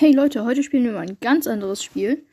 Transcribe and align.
Hey 0.00 0.12
Leute, 0.12 0.44
heute 0.44 0.62
spielen 0.62 0.84
wir 0.84 0.92
mal 0.92 1.08
ein 1.08 1.18
ganz 1.20 1.48
anderes 1.48 1.82
Spiel. 1.82 2.24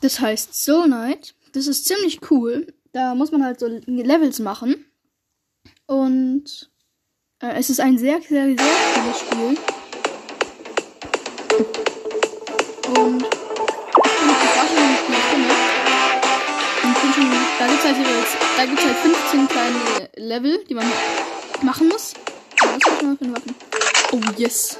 Das 0.00 0.20
heißt 0.20 0.54
Soul 0.54 0.86
Knight. 0.86 1.34
Das 1.52 1.66
ist 1.66 1.84
ziemlich 1.84 2.30
cool. 2.30 2.72
Da 2.92 3.14
muss 3.14 3.30
man 3.30 3.44
halt 3.44 3.60
so 3.60 3.66
Levels 3.84 4.38
machen. 4.38 4.86
Und 5.84 6.70
äh, 7.42 7.58
es 7.58 7.68
ist 7.68 7.78
ein 7.78 7.98
sehr, 7.98 8.22
sehr, 8.22 8.46
sehr 8.46 8.56
cooles 8.56 9.20
Spiel. 9.20 9.58
Und 12.88 13.22
ich 13.22 14.16
bin 14.18 14.28
gefragt, 14.28 14.72
wie 14.72 14.94
ich 14.94 15.02
das 15.12 15.24
finde. 15.28 15.54
Da 17.58 17.66
gibt 17.66 17.80
es 17.80 17.84
halt, 17.84 17.98
jetzt, 17.98 18.34
halt 18.82 18.96
15 18.96 19.48
kleine 19.48 20.08
Level, 20.16 20.64
die 20.70 20.74
man 20.74 20.90
machen 21.60 21.88
muss. 21.88 22.14
Oh 24.12 24.20
yes. 24.38 24.78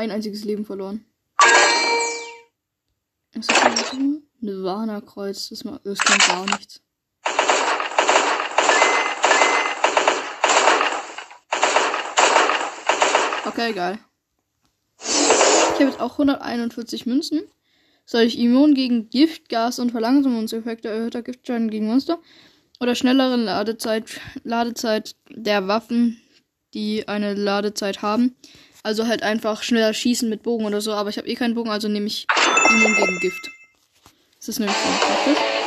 Ein 0.00 0.10
einziges 0.10 0.44
Leben 0.44 0.64
verloren. 0.64 1.04
Was 3.34 3.46
ist 3.46 3.50
das 3.50 3.90
denn? 3.90 4.22
Nirvana-Kreuz. 4.40 5.50
Das, 5.50 5.62
das 5.84 5.98
klingt 5.98 6.26
gar 6.26 6.46
nichts. 6.46 6.80
Okay, 13.44 13.70
egal. 13.70 13.98
Ich 15.02 15.74
habe 15.74 15.84
jetzt 15.84 16.00
auch 16.00 16.12
141 16.12 17.04
Münzen. 17.04 17.42
Soll 18.06 18.22
ich 18.22 18.38
immun 18.38 18.74
gegen 18.74 19.10
Gift, 19.10 19.50
Gas 19.50 19.78
und 19.78 19.90
Verlangsamungseffekte, 19.92 20.88
erhöhter 20.88 21.22
Giftschaden 21.22 21.70
gegen 21.70 21.86
Monster 21.86 22.18
oder 22.80 22.94
schnellere 22.94 23.36
Ladezeit, 23.36 24.18
Ladezeit 24.44 25.14
der 25.28 25.68
Waffen, 25.68 26.20
die 26.72 27.06
eine 27.06 27.34
Ladezeit 27.34 28.00
haben? 28.02 28.34
Also 28.82 29.06
halt 29.06 29.22
einfach 29.22 29.62
schneller 29.62 29.92
schießen 29.92 30.28
mit 30.28 30.42
Bogen 30.42 30.64
oder 30.64 30.80
so, 30.80 30.92
aber 30.92 31.10
ich 31.10 31.18
habe 31.18 31.28
eh 31.28 31.34
keinen 31.34 31.54
Bogen, 31.54 31.70
also 31.70 31.88
nehme 31.88 32.06
ich 32.06 32.26
immun 32.70 32.94
gegen 32.94 33.20
Gift. 33.20 33.50
Das 34.38 34.48
ist 34.48 34.58
nämlich 34.58 34.76
ganz 34.82 35.00
praktisch. 35.00 35.59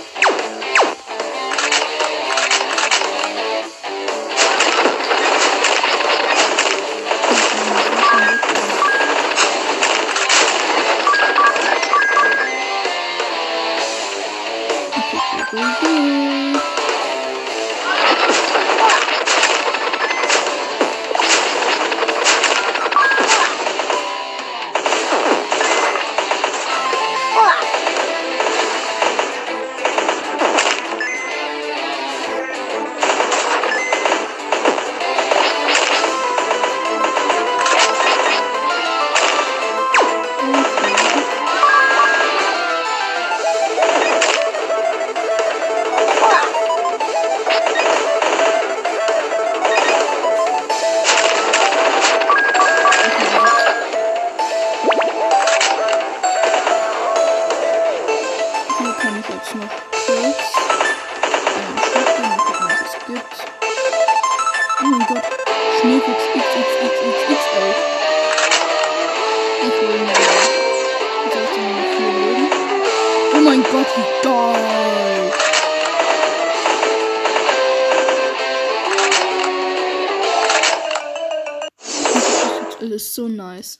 Ist 82.91 83.13
so 83.13 83.27
nice. 83.27 83.79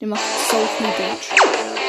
Der 0.00 0.08
macht 0.08 0.22
so 0.50 0.56
viel 0.56 0.86
Damage. 0.86 1.83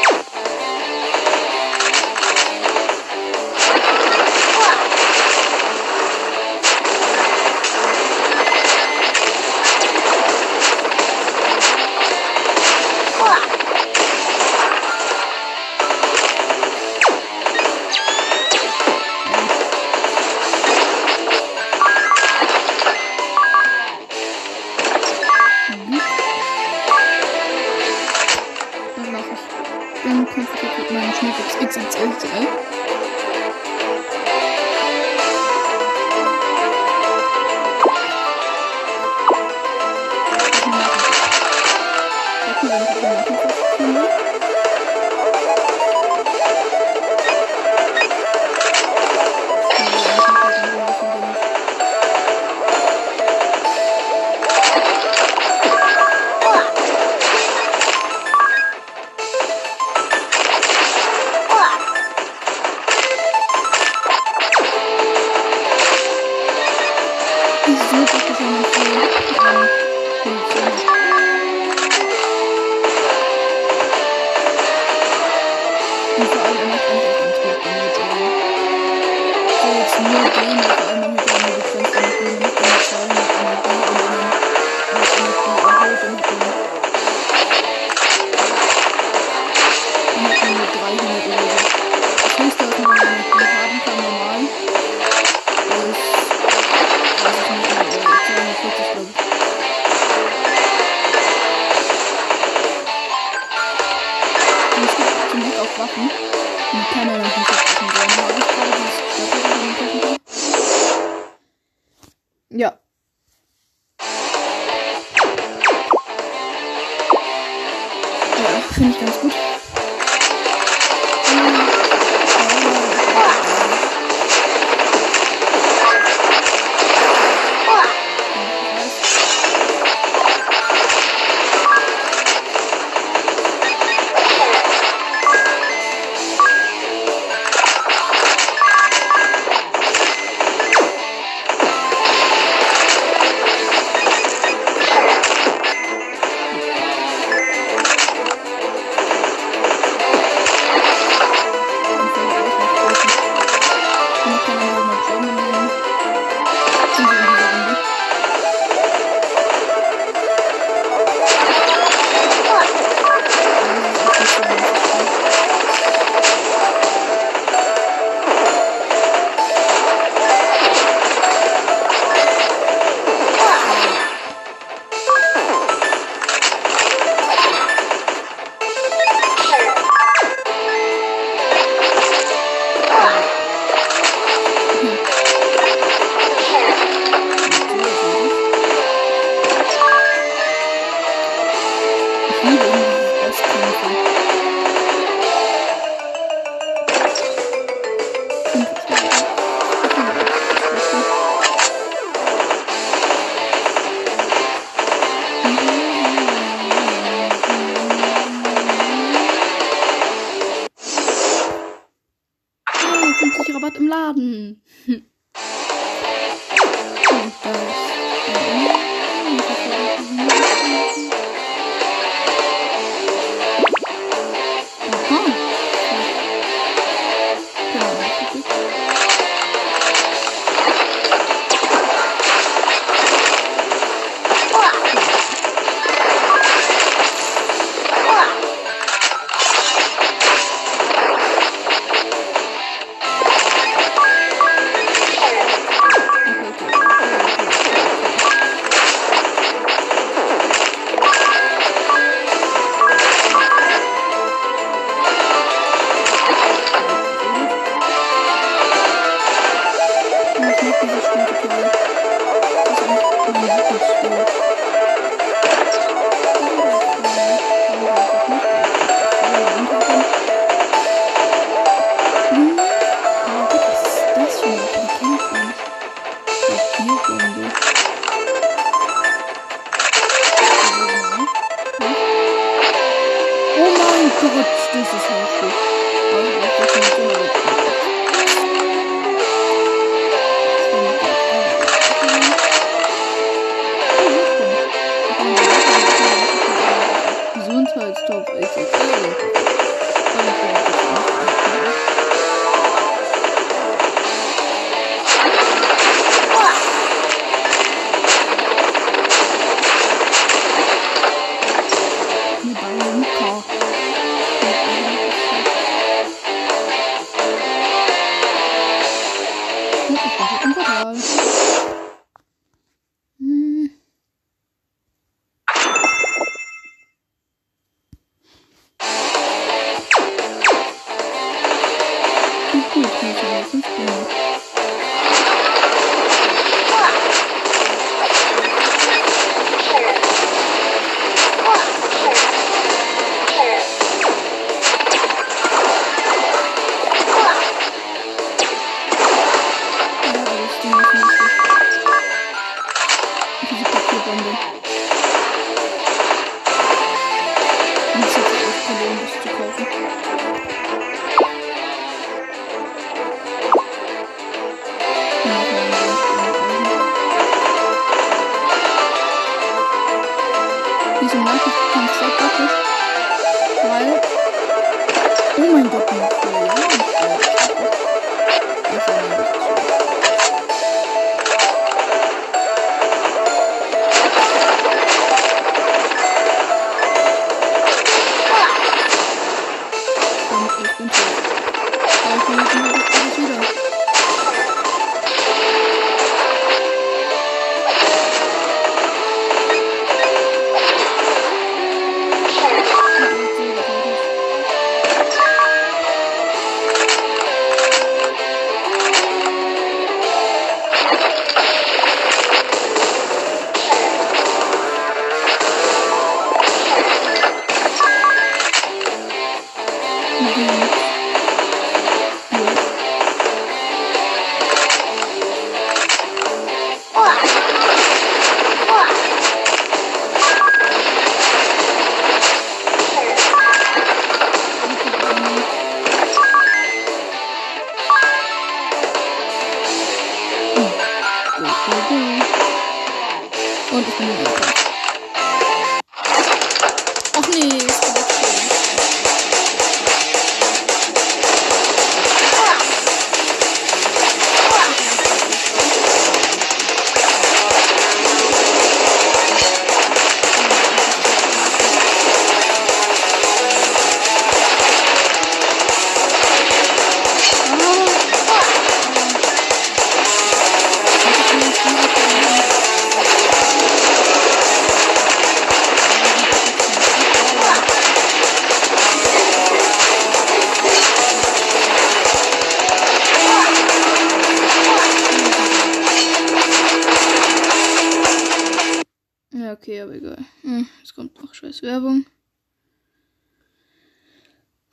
scheiß 491.36 491.62
Werbung. 491.62 492.06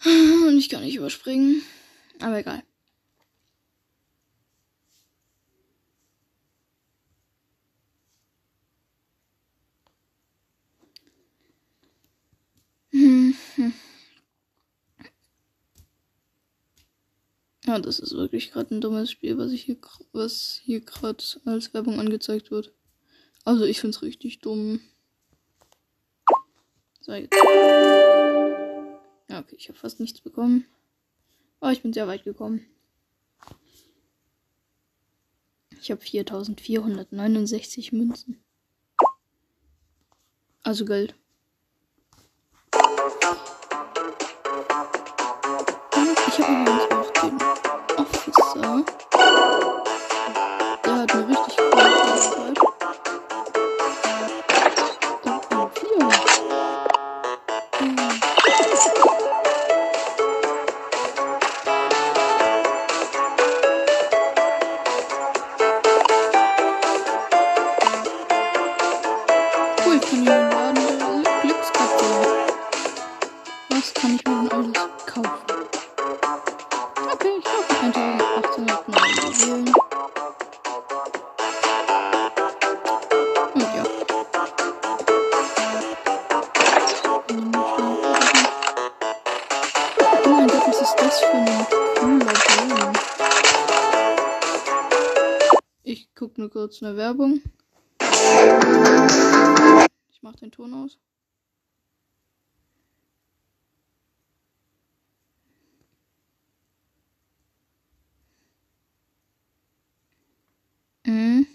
Ah, 0.05 0.49
und 0.49 0.59
ich 0.59 0.69
kann 0.69 0.83
nicht 0.83 0.97
überspringen. 0.97 1.63
Aber 2.21 2.39
egal. 2.39 2.63
Ja, 17.65 17.79
das 17.79 18.01
ist 18.01 18.13
wirklich 18.13 18.51
gerade 18.51 18.75
ein 18.75 18.81
dummes 18.81 19.11
Spiel, 19.11 19.39
was 19.39 19.53
ich 19.53 19.63
hier, 19.63 19.77
was 20.13 20.61
hier 20.65 20.81
gerade 20.81 21.23
als 21.45 21.73
Werbung 21.73 22.01
angezeigt 22.01 22.51
wird. 22.51 22.73
Also 23.45 23.65
ich 23.65 23.81
finde 23.81 23.97
es 23.97 24.03
richtig 24.03 24.41
dumm. 24.41 24.81
So, 27.03 27.13
jetzt. 27.15 27.37
Okay, 29.29 29.57
ich 29.57 29.69
habe 29.69 29.79
fast 29.79 29.99
nichts 29.99 30.21
bekommen. 30.21 30.67
Aber 31.59 31.71
oh, 31.71 31.73
ich 31.73 31.83
bin 31.83 31.93
sehr 31.93 32.07
weit 32.07 32.23
gekommen. 32.23 32.65
Ich 35.81 35.91
habe 35.91 36.01
4469 36.01 37.93
Münzen. 37.93 38.41
Also 40.63 40.85
Geld. 40.85 41.17
kurz 96.73 96.83
eine 96.83 96.97
Werbung. 96.97 97.43
Ich 100.11 100.23
mach 100.23 100.35
den 100.37 100.51
Ton 100.51 100.73
aus. 100.73 100.99
Mhm. 111.05 111.47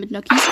ምንድነው 0.00 0.24
ኪስ? 0.28 0.47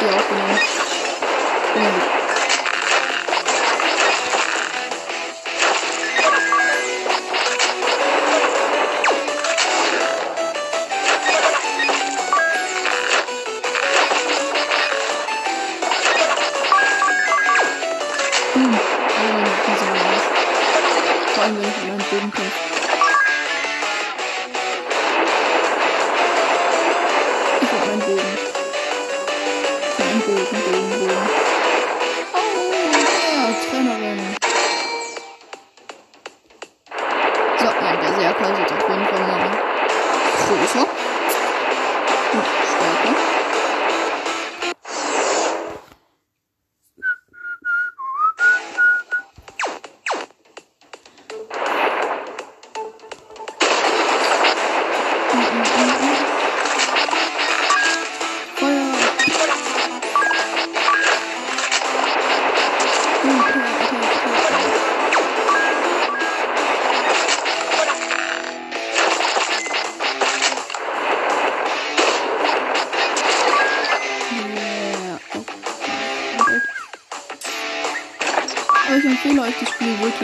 y'all 0.00 0.22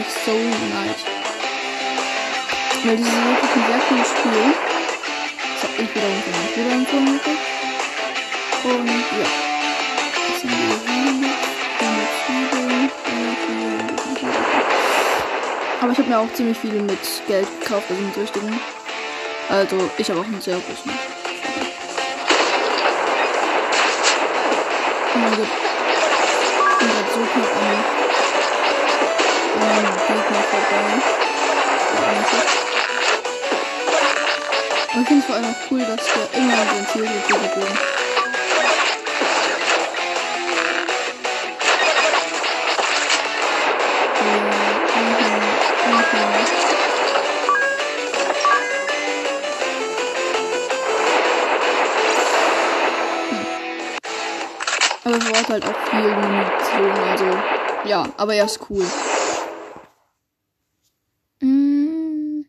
Wirklich 0.07 0.23
Soul 0.23 0.51
Knight. 0.69 0.99
Weil 2.83 2.97
das 2.97 3.07
ist 3.07 3.13
wirklich 3.13 3.51
ein 3.55 3.65
sehr 3.67 3.79
cooles 3.87 4.09
Spiel. 4.09 4.47
Hat 5.61 5.69
ich 5.73 5.89
meinem 5.95 6.21
Bruder 6.53 6.71
empfohlen 6.75 7.13
gekriegt. 7.13 7.45
Und 8.63 8.87
ja. 8.87 9.27
Das 10.29 10.41
sind. 10.41 10.51
Aber 15.79 15.91
ich 15.91 15.97
habe 15.99 16.09
mir 16.09 16.19
auch 16.19 16.33
ziemlich 16.33 16.57
viel 16.57 16.81
mit 16.81 16.99
Geld 17.27 17.47
gekauft, 17.61 17.85
also 17.89 18.01
mit 18.01 18.17
richtigen. 18.17 18.59
Also, 19.49 19.89
ich 19.97 20.09
habe 20.09 20.19
auch 20.21 20.25
einen 20.25 20.41
sehr 20.41 20.57
großen. 20.57 20.91
Oh 25.13 25.19
mein 25.19 25.37
Gott. 25.37 25.47
Ich 26.71 26.77
bin 26.79 26.87
grad 26.89 27.13
so 27.13 27.19
knapp 27.19 27.55
an 27.55 28.06
Eigentlich. 30.57 32.47
Und 34.93 35.01
ich 35.01 35.07
finde 35.07 35.21
es 35.21 35.25
vor 35.25 35.35
allem 35.35 35.45
auch 35.45 35.71
cool, 35.71 35.79
dass 35.79 36.05
der 36.05 36.39
immer 36.39 36.55
den 36.55 36.87
Ziel 36.87 37.01
mit 37.03 37.29
dir 37.29 37.37
geben. 37.53 37.77
Aber 55.07 55.15
es 55.15 55.23
braucht 55.23 55.49
halt 55.49 55.65
auch 55.65 55.77
viel 55.89 56.15
Munition, 56.15 56.91
also 57.09 57.25
ja, 57.85 58.05
aber 58.17 58.33
er 58.33 58.43
ist 58.43 58.59
cool. 58.69 58.85
Mm. 61.39 62.43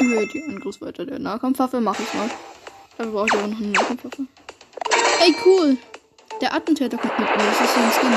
Okay, 0.00 0.42
Angriffsweite 0.96 1.06
der 1.06 1.18
Nahkampfwaffe 1.18 1.80
mache 1.80 2.02
ich 2.02 2.14
mal. 2.14 2.30
Dann 2.98 3.12
brauche 3.12 3.26
ich 3.26 3.32
aber 3.34 3.48
noch 3.48 3.58
eine 3.58 3.68
Nahkampfwaffe. 3.68 4.26
Ey, 5.20 5.34
cool! 5.44 5.76
Der 6.40 6.54
Attentäter 6.54 6.96
kommt 6.96 7.18
mit 7.18 7.28
mir, 7.28 7.36
das 7.36 7.60
ist 7.60 7.74
so 7.74 7.80
ein 7.80 7.92
Skin. 7.92 8.12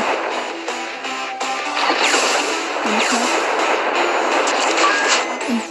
Und 5.50 5.64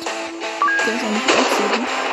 der 0.87 0.95
ist 0.95 1.05
auch 1.05 1.11
nicht 1.11 1.31
aufsehen. 1.31 2.08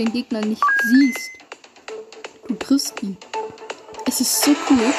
Den 0.00 0.12
Gegner 0.12 0.40
nicht 0.40 0.62
siehst, 0.88 1.30
du 2.48 2.54
triffst 2.54 3.02
ihn. 3.02 3.18
Es 4.06 4.22
ist 4.22 4.42
so 4.42 4.56
cool. 4.70 4.94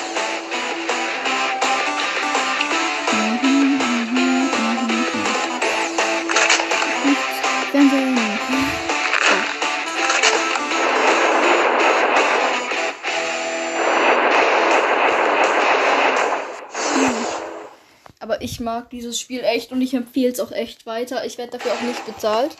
Aber 18.19 18.43
ich 18.43 18.59
mag 18.59 18.91
dieses 18.91 19.19
Spiel 19.19 19.39
echt 19.43 19.71
und 19.71 19.81
ich 19.81 19.95
empfehle 19.95 20.31
es 20.31 20.39
auch 20.39 20.51
echt 20.51 20.85
weiter. 20.85 21.25
Ich 21.25 21.39
werde 21.39 21.57
dafür 21.57 21.73
auch 21.73 21.81
nicht 21.81 22.05
bezahlt. 22.05 22.55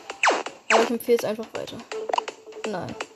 Aber 0.74 0.84
ich 0.84 0.90
empfehle 0.90 1.20
es 1.20 1.24
einfach 1.24 1.46
weiter. 1.54 1.78
No. 2.68 3.11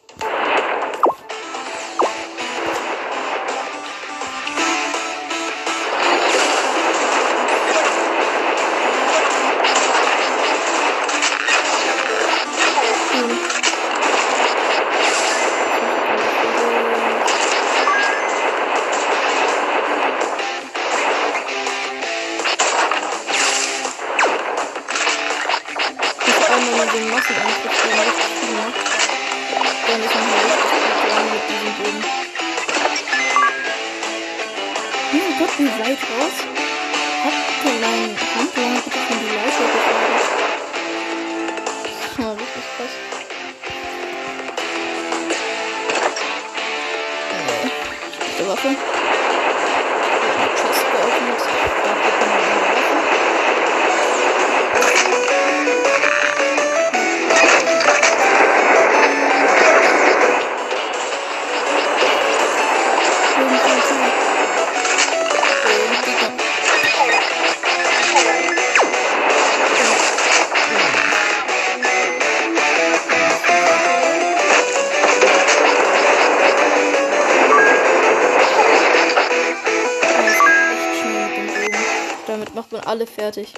Alle 82.86 83.08
fertig. 83.08 83.54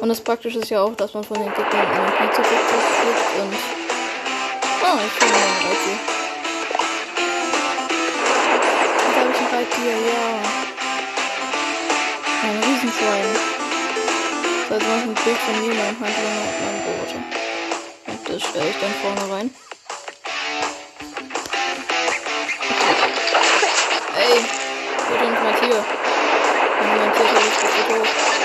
Und 0.00 0.08
das 0.08 0.20
Praktische 0.20 0.58
ist 0.58 0.70
ja 0.70 0.82
auch, 0.82 0.94
dass 0.96 1.14
man 1.14 1.24
von 1.24 1.36
den 1.36 1.52
Gegnern 1.52 1.72
Energie 1.72 2.34
zurückkriegt 2.34 3.40
und. 3.40 3.54
Ah, 4.82 4.98
ich 5.04 5.12
finde 5.12 5.34
ein 5.34 5.40
Reittier. 5.66 5.98
Jetzt 8.96 9.16
habe 9.18 9.30
ich 9.30 9.38
ein 9.38 9.46
Reittier, 9.54 9.94
ja. 10.08 10.24
Ein 12.42 12.56
Riesenschwein. 12.64 13.28
Das 14.70 14.82
heißt, 14.82 15.04
ein 15.04 15.14
Bild 15.14 15.38
von 15.38 15.54
mir, 15.60 15.74
meinem 15.74 16.00
Handlanger 16.00 16.42
und 16.46 16.56
meinem 16.64 16.80
Roboter. 16.86 17.20
Und 18.06 18.28
das 18.28 18.40
stelle 18.48 18.70
ich 18.70 18.78
dann 18.80 18.94
vorne 19.02 19.34
rein. 19.34 19.54
Ey, 24.16 24.36
wo 25.08 25.14
denn 25.18 25.34
mein 25.44 25.56
Tier? 25.60 25.99
Mein 27.20 27.28
Tier 27.28 27.36
ist 27.36 27.62
nicht 27.62 28.34
so 28.34 28.39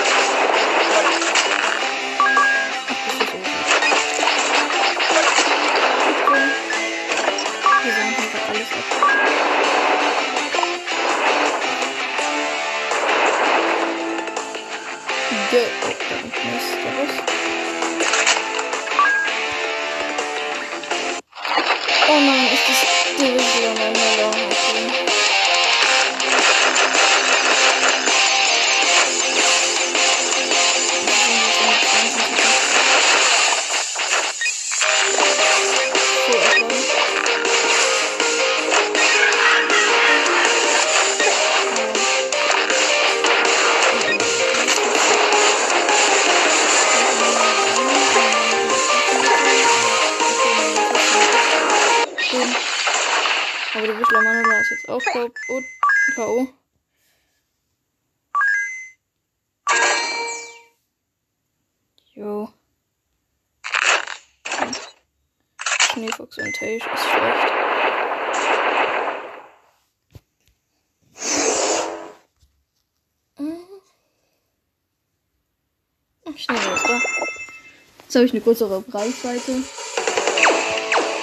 Jetzt 78.16 78.20
habe 78.20 78.26
ich 78.28 78.32
eine 78.32 78.40
größere 78.40 78.82
Reichweite. 78.94 79.52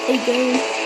Egal. 0.08 0.60
So. 0.60 0.83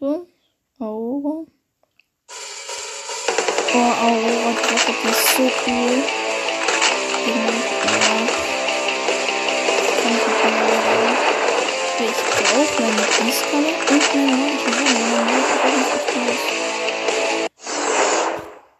Wir? 0.00 0.26
Aurora. 0.78 1.44
Oh, 3.74 3.92
Aurora, 4.04 4.50
die 4.54 4.74
Waffe, 4.74 5.08
ist 5.08 5.28
so 5.34 5.42
cool. 5.42 6.04
Kann 7.24 7.48
ich. 7.48 7.66
Ich 12.00 12.18
brauche 12.44 12.82
meine 12.82 13.02
Gießkanne 13.18 13.70
und 13.90 14.04
meine 14.14 14.34
nice. 15.24 15.58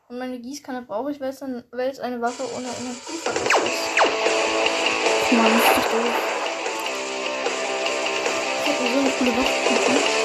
Und 0.09 0.19
meine 0.19 0.39
Gießkanne 0.39 0.83
brauche 0.83 1.11
ich, 1.11 1.21
weil 1.21 1.31
es, 1.31 1.41
dann, 1.41 1.65
weil 1.73 2.01
eine 2.01 2.21
Waffe 2.21 2.45
ohne 2.55 2.69
Energieverlust 2.69 3.57
ist. 3.57 3.89
Mann, 5.33 5.61
das 5.75 5.85
doof. 5.91 6.15
Ich 8.63 8.69
hab 8.73 8.81
mir 8.81 8.89
so 8.89 8.99
eine 9.01 9.11
coole 9.19 9.33
Waffe 9.37 10.18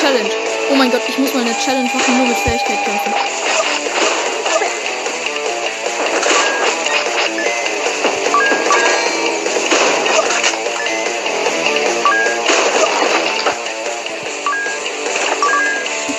Challenge. 0.00 0.30
Oh 0.70 0.74
mein 0.74 0.90
Gott, 0.90 1.02
ich 1.06 1.16
muss 1.18 1.32
mal 1.32 1.42
eine 1.42 1.56
Challenge 1.58 1.88
machen, 1.94 2.16
nur 2.16 2.26
mit 2.26 2.36
Fähigkeit 2.38 2.84
kämpfen. 2.84 3.14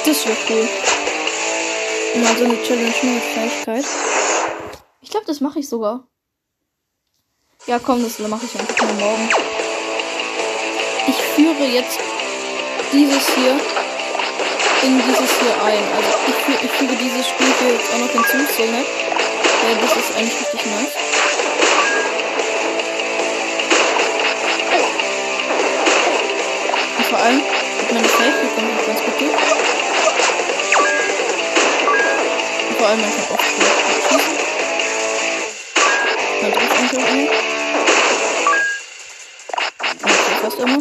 Das 0.06 0.25
wäre 0.25 0.38
cool. 0.49 0.67
Mal 2.21 2.38
so 2.38 2.45
eine 2.45 2.63
Challenge 2.63 2.93
nur 3.02 3.13
mit 3.15 3.23
Fähigkeit. 3.23 4.28
Das 5.29 5.41
mache 5.41 5.59
ich 5.59 5.69
sogar. 5.69 6.07
Ja, 7.67 7.77
komm, 7.77 8.01
das 8.01 8.17
mache 8.17 8.47
ich 8.47 8.59
einfach 8.59 8.81
mal 8.81 8.93
morgen. 8.93 9.29
Ich 11.05 11.15
führe 11.15 11.65
jetzt 11.67 11.99
dieses 12.91 13.35
hier 13.35 13.51
in 14.81 14.97
dieses 14.97 15.39
hier 15.39 15.53
ein. 15.63 15.83
Also 15.95 16.09
ich, 16.25 16.33
füge, 16.33 16.57
ich 16.63 16.71
füge 16.71 16.95
dieses 16.95 17.27
Spiel 17.27 17.45
hier 17.59 17.73
jetzt 17.73 17.93
auch 17.93 17.99
noch 17.99 18.09
hinzu, 18.09 18.37
so 18.57 18.63
nett. 18.71 18.87
Ja, 19.61 19.75
das 19.79 19.97
ist 19.97 20.15
eigentlich 20.17 20.39
richtig 20.41 20.65
nice. 20.65 20.95
Und 26.97 27.05
vor 27.05 27.19
allem 27.19 27.37
mit 27.37 27.91
meiner 27.93 28.09
Fähigkeit 28.09 28.55
kommt 28.55 28.79
das 28.79 28.85
ganz 28.87 28.99
gut 28.99 29.21
durch. 29.21 29.35
Und 32.69 32.77
vor 32.79 32.87
allem 32.87 33.01
man 33.01 33.11
kann 33.11 33.37
auch 33.37 33.43
schießen. 33.43 33.88
Auch 36.99 37.07
immer. 37.07 37.29
Okay, 40.03 40.35
fast 40.41 40.59
immer. 40.59 40.79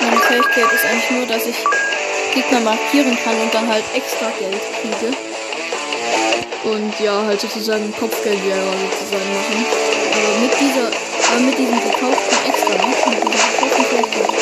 Meine 0.00 0.20
Fähigkeit 0.22 0.72
ist 0.72 0.84
eigentlich 0.86 1.10
nur, 1.10 1.26
dass 1.26 1.46
ich 1.46 1.56
Gegner 2.32 2.60
markieren 2.60 3.18
kann 3.22 3.38
und 3.38 3.52
dann 3.52 3.68
halt 3.68 3.84
extra 3.94 4.32
Geld 4.38 4.60
kriege. 4.80 5.14
Und 6.64 7.00
ja, 7.00 7.24
halt 7.26 7.40
sozusagen 7.40 7.92
Kopfgeldjäger 7.98 8.56
sozusagen 8.56 9.34
machen. 9.34 9.66
Aber 10.14 10.38
mit 10.40 10.52
dieser, 10.58 10.86
aber 11.32 11.40
mit 11.40 11.58
diesem 11.58 11.80
gekauften 11.82 12.38
extra, 12.48 12.70
mit 12.70 12.96
dieser 12.96 13.50
gekauften 13.50 13.84
Fähigkeit, 13.84 14.41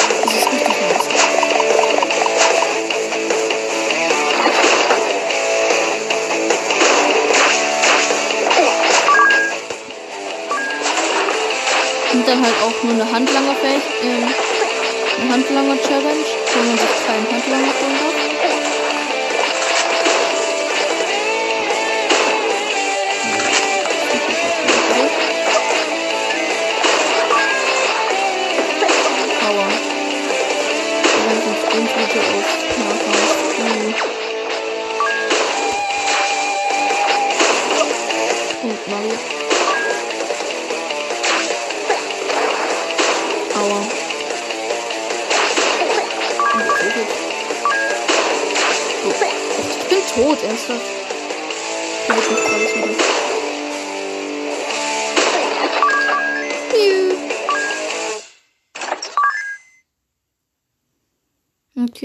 dann 12.31 12.43
halt 12.43 12.55
auch 12.63 12.83
nur 12.85 12.93
eine 12.93 13.11
Handlanger-Fähigkeit, 13.11 14.07
äh, 14.07 15.33
Handlanger-Challenge, 15.33 16.27
man 16.69 16.79
sich 16.79 17.07
keinen 17.07 17.27
Handlanger 17.27 17.75
holen 17.83 18.20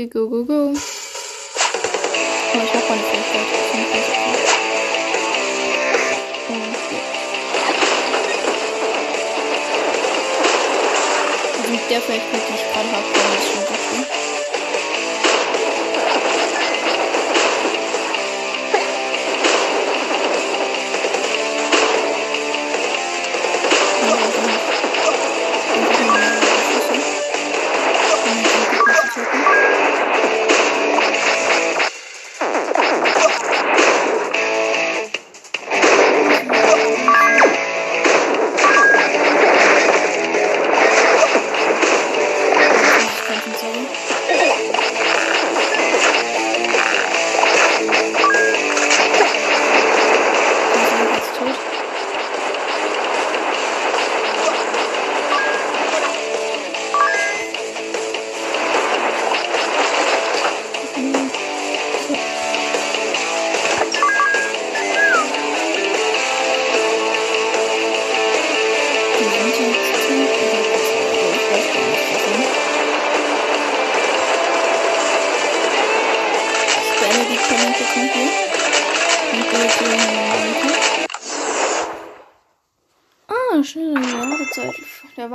Go, 0.07 0.29
go, 0.29 0.45
go. 0.45 0.53
Oh, 0.53 0.71
ich 0.73 0.79
hab 2.73 2.89
meine 2.89 3.01
Fähigkeit. 3.01 3.47
Also 11.57 11.73
der 11.89 12.01
Fähigkeit, 12.01 12.41
die 12.47 12.53
ich 12.53 12.65
gerade 12.71 12.91
habe, 12.91 13.24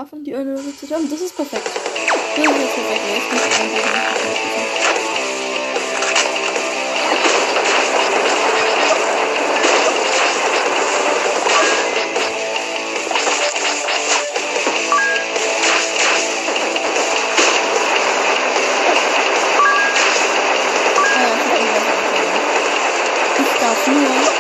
Waffen, 0.01 0.25
die 0.25 0.35
eine 0.35 0.55
Ladezeit 0.55 0.93
haben. 0.93 1.11
Das 1.11 1.21
ist 1.21 1.37
perfekt. 1.37 1.63
Das 1.67 1.75
ist 1.75 2.75
perfekt. 2.75 3.03
Jetzt 3.15 3.33
muss 3.33 3.47
ich 3.47 3.61
eigentlich 3.61 3.81
Ich 24.33 24.40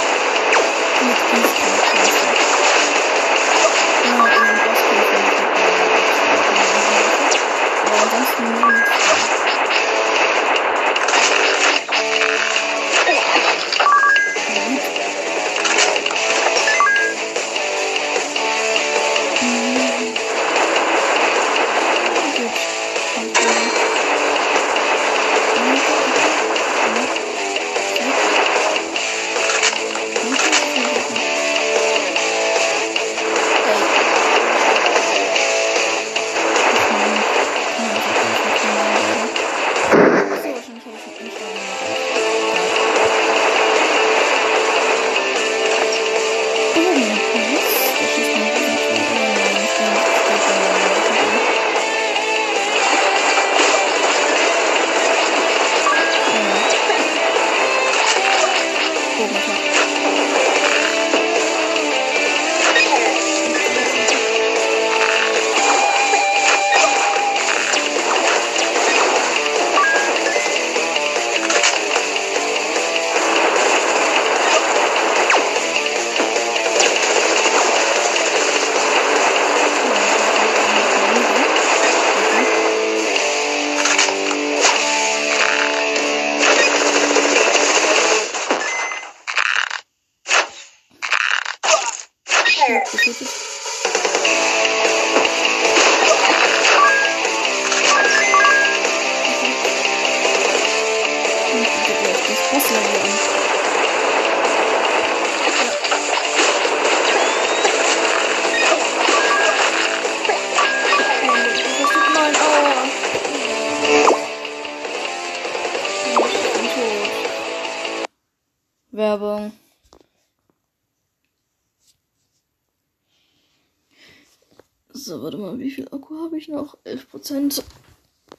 ich 126.41 126.49
noch? 126.49 126.77
11%. 126.85 127.63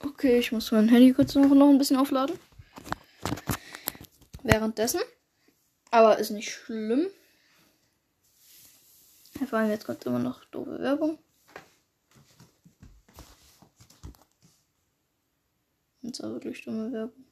Okay, 0.04 0.38
ich 0.38 0.52
muss 0.52 0.72
mein 0.72 0.88
Handy 0.88 1.12
kurz 1.12 1.34
noch, 1.34 1.48
noch 1.48 1.68
ein 1.68 1.78
bisschen 1.78 1.96
aufladen. 1.96 2.38
Währenddessen. 4.42 5.00
Aber 5.90 6.18
ist 6.18 6.30
nicht 6.30 6.50
schlimm. 6.50 7.06
Vor 9.48 9.58
allem 9.58 9.70
jetzt 9.70 9.84
kommt 9.84 10.04
immer 10.04 10.18
noch 10.18 10.44
doofe 10.46 10.78
Werbung. 10.78 11.18
Und 16.02 16.16
zwar 16.16 16.32
wirklich 16.32 16.64
dumme 16.64 16.92
Werbung. 16.92 17.31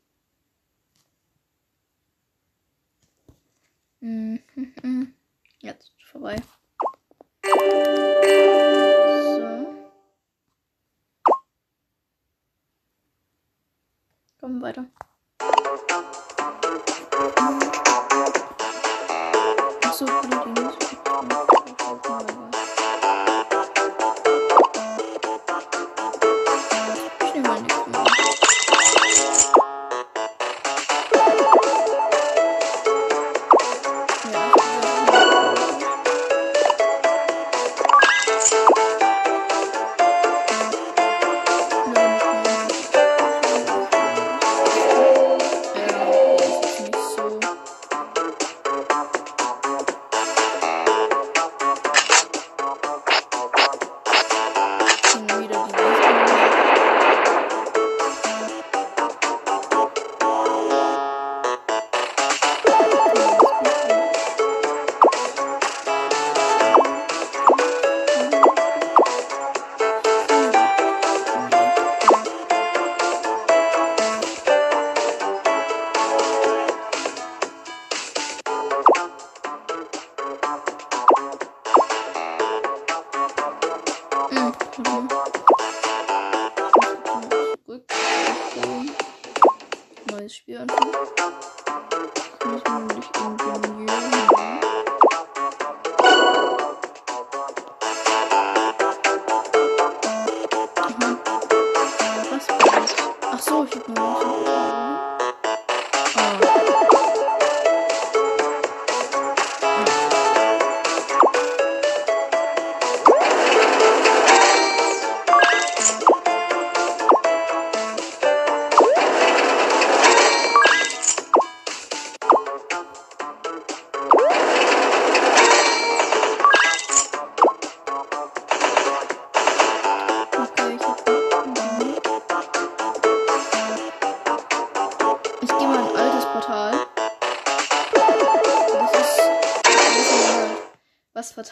Ah. 106.33 106.70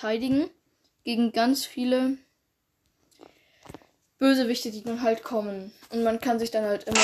Verteidigen. 0.09 0.49
Gegen 1.05 1.33
ganz 1.33 1.65
viele 1.65 2.19
Bösewichte, 4.19 4.71
die 4.71 4.83
dann 4.83 5.03
halt 5.03 5.23
kommen. 5.23 5.73
Und 5.91 6.03
man 6.03 6.21
kann 6.21 6.39
sich 6.39 6.51
dann 6.51 6.65
halt 6.65 6.85
immer. 6.85 6.99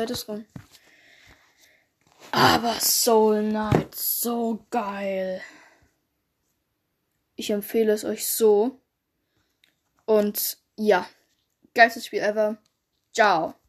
Zeit 0.00 0.10
ist 0.10 0.28
rum. 0.28 0.46
Aber 2.30 2.80
Soul 2.80 3.50
Knight, 3.50 3.94
so 3.94 4.64
geil. 4.70 5.42
Ich 7.36 7.50
empfehle 7.50 7.92
es 7.92 8.06
euch 8.06 8.26
so. 8.26 8.80
Und 10.06 10.56
ja, 10.76 11.06
geilstes 11.74 12.06
Spiel 12.06 12.20
ever. 12.20 12.56
Ciao. 13.12 13.60